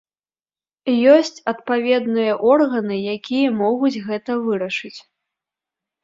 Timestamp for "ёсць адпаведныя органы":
1.15-2.95